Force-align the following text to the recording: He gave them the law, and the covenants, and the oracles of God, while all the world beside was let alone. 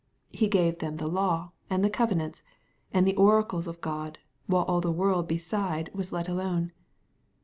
He 0.31 0.47
gave 0.47 0.79
them 0.79 0.97
the 0.97 1.05
law, 1.05 1.51
and 1.69 1.83
the 1.85 1.89
covenants, 1.91 2.41
and 2.91 3.05
the 3.05 3.15
oracles 3.17 3.67
of 3.67 3.81
God, 3.81 4.17
while 4.47 4.63
all 4.63 4.81
the 4.81 4.91
world 4.91 5.27
beside 5.27 5.93
was 5.93 6.11
let 6.11 6.27
alone. 6.27 6.71